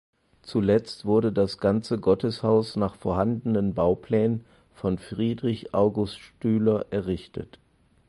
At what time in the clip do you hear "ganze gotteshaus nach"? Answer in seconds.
1.59-2.95